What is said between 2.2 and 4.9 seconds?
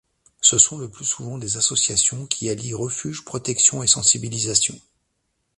qui allient refuge, protection et sensibilisation.